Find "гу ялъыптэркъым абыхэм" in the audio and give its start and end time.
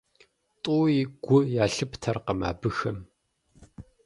1.23-2.97